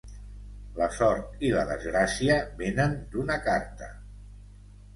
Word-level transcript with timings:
La 0.79 0.87
sort 0.99 1.43
i 1.49 1.51
la 1.57 1.65
desgràcia 1.73 2.39
venen 2.63 2.99
d'una 3.15 3.39
carta. 3.51 3.95